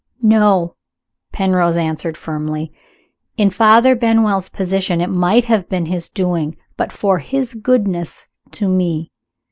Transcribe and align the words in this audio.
"No!" 0.23 0.77
Penrose 1.31 1.77
answered 1.77 2.17
firmly. 2.17 2.73
"In 3.37 3.51
Father 3.51 3.95
Benwell's 3.95 4.49
position 4.49 4.99
it 4.99 5.11
might 5.11 5.45
have 5.45 5.69
been 5.69 5.85
his 5.85 6.09
doing, 6.09 6.57
but 6.75 6.91
for 6.91 7.19
his 7.19 7.53
goodness 7.53 8.27
to 8.53 8.67
me. 8.67 9.11